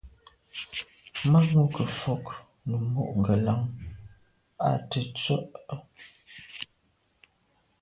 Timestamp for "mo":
2.93-3.03